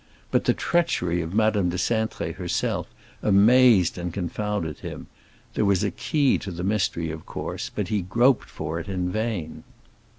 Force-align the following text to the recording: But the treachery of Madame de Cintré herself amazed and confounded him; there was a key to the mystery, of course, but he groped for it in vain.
But 0.31 0.45
the 0.45 0.55
treachery 0.55 1.21
of 1.21 1.35
Madame 1.35 1.69
de 1.69 1.77
Cintré 1.77 2.33
herself 2.33 2.87
amazed 3.21 3.99
and 3.99 4.11
confounded 4.11 4.79
him; 4.79 5.05
there 5.53 5.63
was 5.63 5.83
a 5.83 5.91
key 5.91 6.39
to 6.39 6.49
the 6.49 6.63
mystery, 6.63 7.11
of 7.11 7.27
course, 7.27 7.69
but 7.69 7.89
he 7.89 8.01
groped 8.01 8.49
for 8.49 8.79
it 8.79 8.87
in 8.89 9.11
vain. 9.11 9.63